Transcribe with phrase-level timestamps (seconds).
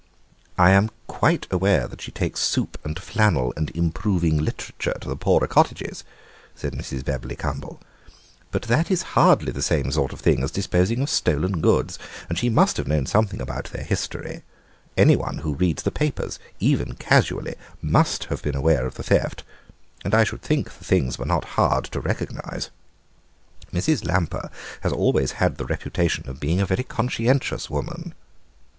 [0.57, 5.15] "I am quite aware that she takes soup and flannel and improving literature to the
[5.15, 6.03] poorer cottagers,"
[6.55, 7.05] said Mrs.
[7.05, 7.79] Bebberly Cumble,
[8.49, 12.39] "but that is hardly the same sort of thing as disposing of stolen goods, and
[12.39, 14.41] she must have known something about their history;
[14.97, 19.43] anyone who reads the papers, even casually, must have been aware of the theft,
[20.03, 22.71] and I should think the things were not hard to recognise.
[23.71, 24.03] Mrs.
[24.03, 24.49] Lamper
[24.81, 28.15] has always had the reputation of being a very conscientious woman."